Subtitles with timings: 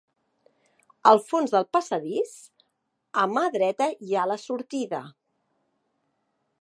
[1.09, 2.31] Al fons del passadís,
[3.25, 5.03] a mà dreta hi ha la sortida.